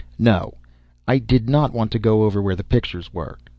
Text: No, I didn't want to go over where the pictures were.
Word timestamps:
No, 0.17 0.55
I 1.07 1.19
didn't 1.19 1.73
want 1.73 1.91
to 1.91 1.99
go 1.99 2.23
over 2.23 2.41
where 2.41 2.55
the 2.55 2.63
pictures 2.63 3.13
were. 3.13 3.37